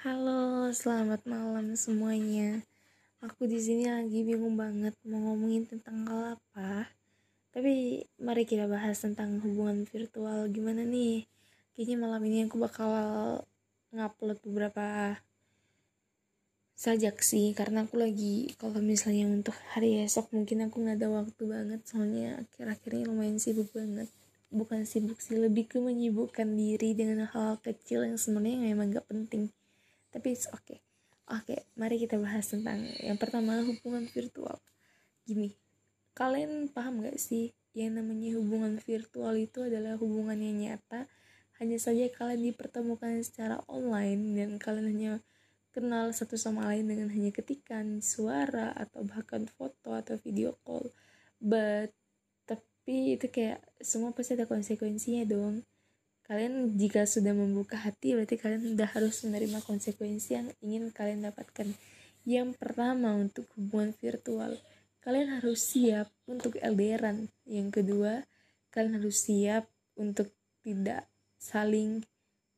Halo, 0.00 0.72
selamat 0.72 1.28
malam 1.28 1.76
semuanya. 1.76 2.64
Aku 3.20 3.44
di 3.44 3.60
sini 3.60 3.84
lagi 3.84 4.24
bingung 4.24 4.56
banget 4.56 4.96
mau 5.04 5.20
ngomongin 5.20 5.68
tentang 5.68 6.08
hal 6.08 6.40
apa. 6.40 6.88
Tapi 7.52 8.00
mari 8.16 8.48
kita 8.48 8.64
bahas 8.64 8.96
tentang 8.96 9.44
hubungan 9.44 9.84
virtual 9.84 10.48
gimana 10.48 10.88
nih. 10.88 11.28
Kayaknya 11.76 11.96
malam 12.00 12.24
ini 12.24 12.48
aku 12.48 12.56
bakal 12.56 12.88
ngupload 13.92 14.40
beberapa 14.40 15.20
sajak 16.80 17.20
sih 17.20 17.52
karena 17.52 17.84
aku 17.84 18.00
lagi 18.00 18.56
kalau 18.56 18.80
misalnya 18.80 19.28
untuk 19.28 19.52
hari 19.76 20.00
esok 20.00 20.32
mungkin 20.32 20.64
aku 20.64 20.80
nggak 20.80 20.96
ada 20.96 21.12
waktu 21.12 21.42
banget 21.44 21.80
soalnya 21.84 22.40
akhir-akhir 22.40 22.88
ini 22.96 23.04
lumayan 23.04 23.36
sibuk 23.36 23.68
banget 23.76 24.08
bukan 24.48 24.88
sibuk 24.88 25.20
sih 25.20 25.36
lebih 25.36 25.68
ke 25.68 25.76
menyibukkan 25.76 26.48
diri 26.56 26.96
dengan 26.96 27.28
hal, 27.28 27.52
-hal 27.52 27.54
kecil 27.60 28.08
yang 28.08 28.16
sebenarnya 28.16 28.64
memang 28.72 28.96
gak 28.96 29.04
penting 29.04 29.52
tapi 30.10 30.34
oke 30.34 30.50
okay. 30.58 30.78
oke 31.30 31.46
okay, 31.46 31.60
mari 31.78 31.96
kita 31.98 32.18
bahas 32.18 32.46
tentang 32.50 32.82
yang 33.02 33.16
pertama 33.16 33.62
hubungan 33.62 34.06
virtual. 34.10 34.58
Gini 35.24 35.54
kalian 36.14 36.68
paham 36.68 37.00
gak 37.00 37.16
sih 37.16 37.54
yang 37.70 37.96
namanya 37.96 38.34
hubungan 38.36 38.82
virtual 38.82 39.34
itu 39.38 39.64
adalah 39.64 39.94
hubungan 39.96 40.36
yang 40.36 40.58
nyata? 40.58 41.06
Hanya 41.62 41.78
saja 41.78 42.08
kalian 42.10 42.50
dipertemukan 42.50 43.20
secara 43.22 43.62
online 43.70 44.34
dan 44.34 44.56
kalian 44.58 44.86
hanya 44.90 45.12
kenal 45.70 46.10
satu 46.10 46.34
sama 46.34 46.66
lain 46.66 46.90
dengan 46.90 47.08
hanya 47.14 47.30
ketikan 47.30 48.02
suara 48.02 48.74
atau 48.74 49.06
bahkan 49.06 49.46
foto 49.46 49.94
atau 49.94 50.18
video 50.18 50.56
call. 50.66 50.90
But 51.38 51.94
tapi 52.48 53.14
itu 53.14 53.30
kayak 53.30 53.62
semua 53.78 54.10
pasti 54.10 54.34
ada 54.34 54.50
konsekuensinya 54.50 55.22
dong 55.28 55.62
kalian 56.30 56.78
jika 56.78 57.10
sudah 57.10 57.34
membuka 57.34 57.74
hati 57.74 58.14
berarti 58.14 58.38
kalian 58.38 58.78
sudah 58.78 58.86
harus 58.86 59.26
menerima 59.26 59.58
konsekuensi 59.66 60.38
yang 60.38 60.46
ingin 60.62 60.94
kalian 60.94 61.26
dapatkan. 61.26 61.74
Yang 62.22 62.54
pertama 62.54 63.18
untuk 63.18 63.50
hubungan 63.58 63.90
virtual. 63.98 64.54
Kalian 65.02 65.42
harus 65.42 65.58
siap 65.58 66.06
untuk 66.30 66.54
LDRan 66.62 67.26
yang 67.50 67.74
kedua 67.74 68.22
kalian 68.70 69.02
harus 69.02 69.26
siap 69.26 69.66
untuk 69.98 70.30
tidak 70.62 71.10
saling 71.36 72.06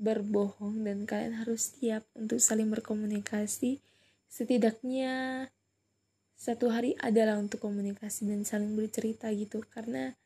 berbohong 0.00 0.80
dan 0.88 1.04
kalian 1.04 1.44
harus 1.44 1.76
siap 1.76 2.08
untuk 2.16 2.40
saling 2.40 2.72
berkomunikasi. 2.72 3.84
Setidaknya 4.32 5.44
satu 6.38 6.72
hari 6.72 6.96
adalah 7.02 7.36
untuk 7.36 7.60
komunikasi 7.60 8.30
dan 8.30 8.48
saling 8.48 8.72
bercerita 8.72 9.28
gitu. 9.34 9.60
Karena 9.68 10.16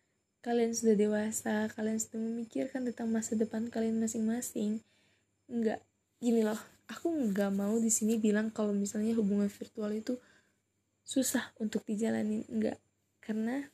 kalian 0.43 0.75
sudah 0.75 0.99
dewasa 0.99 1.71
kalian 1.73 1.99
sudah 2.03 2.19
memikirkan 2.19 2.83
tentang 2.85 3.09
masa 3.09 3.39
depan 3.39 3.71
kalian 3.71 4.03
masing-masing 4.03 4.83
enggak 5.47 5.79
gini 6.19 6.43
loh 6.43 6.59
aku 6.91 7.09
nggak 7.09 7.51
mau 7.55 7.79
di 7.79 7.89
sini 7.89 8.19
bilang 8.19 8.51
kalau 8.51 8.75
misalnya 8.75 9.15
hubungan 9.17 9.47
virtual 9.49 9.91
itu 9.95 10.19
susah 11.07 11.55
untuk 11.63 11.87
dijalanin 11.87 12.43
enggak 12.51 12.79
karena 13.23 13.71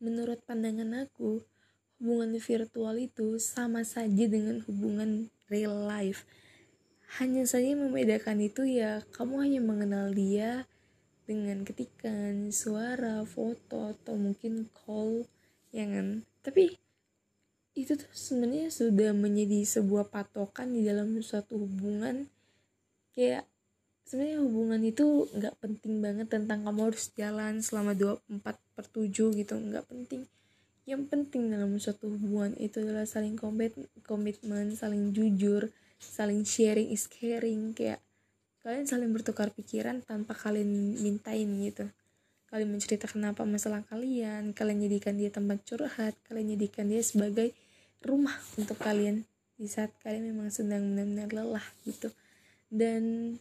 menurut 0.00 0.40
pandangan 0.48 1.04
aku 1.04 1.44
hubungan 2.00 2.32
virtual 2.40 2.96
itu 2.96 3.36
sama 3.36 3.84
saja 3.84 4.24
dengan 4.24 4.64
hubungan 4.64 5.28
real 5.52 5.84
life. 5.84 6.24
Hanya 7.20 7.44
saja 7.44 7.76
membedakan 7.76 8.40
itu 8.40 8.64
ya 8.64 9.04
kamu 9.12 9.44
hanya 9.44 9.60
mengenal 9.60 10.08
dia 10.16 10.64
dengan 11.28 11.60
ketikan 11.68 12.48
suara 12.48 13.20
foto 13.28 13.92
atau 13.92 14.16
mungkin 14.16 14.72
call 14.72 15.28
ya 15.70 15.86
kan? 15.86 16.26
Tapi 16.42 16.74
itu 17.78 17.94
tuh 17.94 18.10
sebenarnya 18.10 18.68
sudah 18.68 19.14
menjadi 19.14 19.62
sebuah 19.62 20.10
patokan 20.10 20.74
di 20.74 20.82
dalam 20.82 21.14
suatu 21.22 21.62
hubungan. 21.62 22.26
Kayak 23.14 23.46
sebenarnya 24.06 24.42
hubungan 24.42 24.82
itu 24.82 25.30
nggak 25.30 25.54
penting 25.62 26.02
banget 26.02 26.26
tentang 26.26 26.66
kamu 26.66 26.90
harus 26.90 27.14
jalan 27.14 27.62
selama 27.62 27.94
24 27.94 28.42
per 28.74 28.84
7 28.90 29.38
gitu. 29.38 29.54
Nggak 29.54 29.86
penting. 29.86 30.26
Yang 30.84 31.02
penting 31.06 31.42
dalam 31.54 31.70
suatu 31.78 32.10
hubungan 32.10 32.58
itu 32.58 32.82
adalah 32.82 33.06
saling 33.06 33.38
komit 33.38 33.78
komitmen 34.02 34.74
saling 34.74 35.14
jujur 35.14 35.70
saling 36.00 36.42
sharing 36.42 36.90
is 36.90 37.06
caring. 37.06 37.70
Kayak 37.76 38.02
kalian 38.66 38.84
saling 38.90 39.10
bertukar 39.14 39.54
pikiran 39.54 40.02
tanpa 40.02 40.34
kalian 40.34 40.98
mintain 40.98 41.48
gitu 41.64 41.88
kalian 42.50 42.74
menceritakan 42.74 43.30
apa 43.30 43.46
masalah 43.46 43.86
kalian 43.86 44.50
kalian 44.50 44.82
jadikan 44.90 45.14
dia 45.14 45.30
tempat 45.30 45.62
curhat 45.62 46.18
kalian 46.26 46.58
jadikan 46.58 46.90
dia 46.90 47.00
sebagai 47.00 47.54
rumah 48.02 48.36
untuk 48.58 48.76
kalian. 48.80 49.24
Di 49.60 49.68
saat 49.68 49.92
kalian 50.02 50.34
memang 50.34 50.48
sedang 50.50 50.82
benar-benar 50.92 51.30
lelah 51.30 51.66
gitu. 51.84 52.10
Dan 52.72 53.36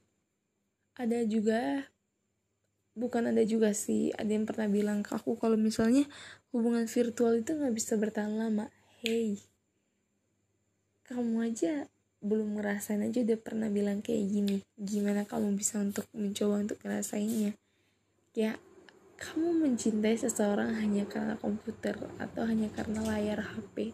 ada 0.99 1.19
juga 1.25 1.87
bukan 2.93 3.31
ada 3.31 3.41
juga 3.47 3.71
sih 3.71 4.11
ada 4.19 4.27
yang 4.27 4.43
pernah 4.43 4.67
bilang 4.67 4.99
ke 4.99 5.15
aku 5.15 5.39
kalau 5.39 5.55
misalnya 5.55 6.03
hubungan 6.51 6.85
virtual 6.85 7.39
itu 7.39 7.55
nggak 7.55 7.73
bisa 7.73 7.95
bertahan 7.95 8.35
lama. 8.35 8.67
Hey 8.99 9.39
kamu 11.09 11.41
aja 11.41 11.89
belum 12.21 12.61
ngerasain 12.61 13.01
aja 13.01 13.25
udah 13.25 13.39
pernah 13.41 13.65
bilang 13.65 14.05
kayak 14.05 14.29
gini. 14.29 14.61
Gimana 14.77 15.25
kamu 15.25 15.57
bisa 15.57 15.81
untuk 15.81 16.05
mencoba 16.13 16.61
untuk 16.61 16.77
ngerasainnya? 16.85 17.57
Ya 18.37 18.61
kamu 19.19 19.68
mencintai 19.68 20.16
seseorang 20.16 20.80
hanya 20.80 21.03
karena 21.03 21.35
komputer 21.35 22.00
atau 22.24 22.47
hanya 22.47 22.72
karena 22.72 23.03
layar 23.03 23.44
HP. 23.44 23.91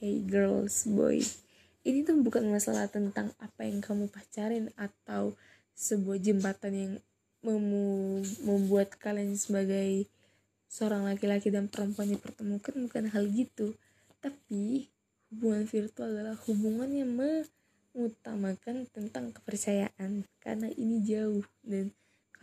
Hey 0.00 0.24
girls, 0.24 0.88
boy. 0.88 1.20
Ini 1.84 2.00
tuh 2.00 2.16
bukan 2.24 2.48
masalah 2.48 2.88
tentang 2.88 3.28
apa 3.36 3.68
yang 3.68 3.84
kamu 3.84 4.08
pacarin 4.08 4.72
atau 4.80 5.36
sebuah 5.76 6.16
jembatan 6.16 6.72
yang 6.72 6.92
memu 7.44 8.24
membuat 8.40 8.96
kalian 8.96 9.36
sebagai 9.36 10.08
seorang 10.64 11.04
laki-laki 11.04 11.52
dan 11.52 11.68
perempuan 11.68 12.16
dipertemukan 12.16 12.88
bukan 12.88 13.04
hal 13.12 13.28
gitu. 13.28 13.76
Tapi 14.24 14.88
hubungan 15.28 15.68
virtual 15.68 16.08
adalah 16.08 16.40
hubungan 16.48 16.88
yang 16.88 17.12
mengutamakan 17.12 18.88
tentang 18.88 19.28
kepercayaan 19.36 20.24
karena 20.40 20.72
ini 20.72 21.04
jauh 21.04 21.44
dan 21.60 21.92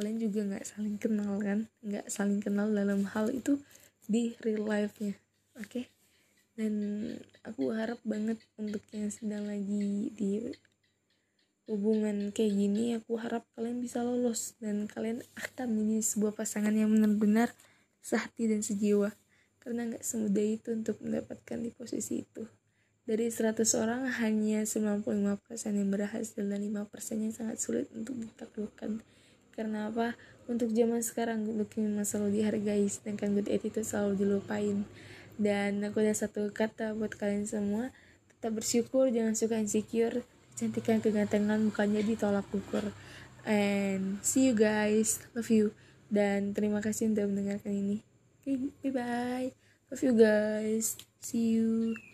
kalian 0.01 0.17
juga 0.17 0.41
nggak 0.49 0.65
saling 0.65 0.97
kenal 0.97 1.37
kan? 1.37 1.69
Nggak 1.85 2.09
saling 2.09 2.41
kenal 2.41 2.73
dalam 2.73 3.05
hal 3.13 3.29
itu 3.29 3.61
di 4.09 4.33
real 4.41 4.65
life 4.65 4.97
nya 4.97 5.13
oke? 5.53 5.69
Okay? 5.69 5.85
dan 6.61 6.73
aku 7.47 7.71
harap 7.71 7.99
banget 8.03 8.37
untuk 8.59 8.83
yang 8.91 9.07
sedang 9.09 9.47
lagi 9.47 10.11
di 10.11 10.51
hubungan 11.65 12.35
kayak 12.35 12.53
gini 12.53 12.99
aku 12.99 13.15
harap 13.15 13.47
kalian 13.55 13.79
bisa 13.79 14.03
lolos 14.03 14.59
dan 14.59 14.85
kalian 14.91 15.23
akan 15.39 15.67
menjadi 15.71 16.03
sebuah 16.03 16.33
pasangan 16.35 16.75
yang 16.75 16.91
benar-benar 16.91 17.55
sehati 18.03 18.45
dan 18.45 18.61
sejiwa. 18.61 19.15
Karena 19.61 19.89
nggak 19.89 20.05
semudah 20.05 20.45
itu 20.45 20.73
untuk 20.73 20.97
mendapatkan 21.05 21.57
di 21.61 21.69
posisi 21.69 22.25
itu. 22.25 22.43
Dari 23.05 23.29
100 23.29 23.61
orang 23.77 24.09
hanya 24.21 24.65
95% 24.65 25.05
yang 25.73 25.89
berhasil 25.89 26.41
dan 26.45 26.61
5% 26.61 27.25
yang 27.25 27.33
sangat 27.33 27.57
sulit 27.61 27.85
untuk 27.93 28.17
ditaklukkan 28.17 29.05
karena 29.61 29.93
apa? 29.93 30.17
Untuk 30.49 30.73
zaman 30.73 31.05
sekarang 31.05 31.45
good 31.45 31.69
memang 31.77 32.01
selalu 32.01 32.41
dihargai 32.41 32.89
sedangkan 32.89 33.37
good 33.37 33.45
attitude 33.45 33.85
selalu 33.85 34.25
dilupain. 34.25 34.83
Dan 35.37 35.85
aku 35.85 36.01
ada 36.01 36.17
satu 36.17 36.49
kata 36.49 36.97
buat 36.97 37.13
kalian 37.13 37.45
semua 37.45 37.93
tetap 38.25 38.57
bersyukur 38.57 39.13
jangan 39.13 39.37
suka 39.37 39.61
insecure. 39.61 40.25
Kecantikan 40.57 40.97
kegantengan 40.99 41.61
bukannya 41.69 42.01
ditolak 42.01 42.49
ukur. 42.49 42.89
And 43.45 44.17
see 44.25 44.49
you 44.49 44.57
guys 44.57 45.21
love 45.37 45.53
you. 45.53 45.77
Dan 46.09 46.57
terima 46.57 46.81
kasih 46.81 47.13
untuk 47.13 47.29
mendengarkan 47.29 47.71
ini. 47.71 47.97
Okay, 48.41 48.57
bye 48.81 48.89
bye 48.89 49.53
love 49.93 50.01
you 50.01 50.17
guys. 50.17 50.97
See 51.21 51.61
you 51.61 52.01